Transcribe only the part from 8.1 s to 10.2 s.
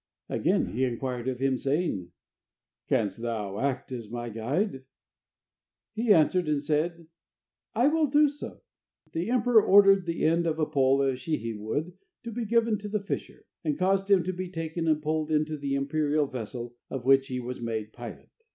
so." The emperor ordered